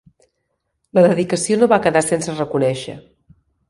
La 0.99 1.03
dedicació 1.07 1.59
no 1.61 1.71
va 1.77 1.81
quedar 1.87 2.05
sense 2.09 2.39
reconèixer. 2.43 3.01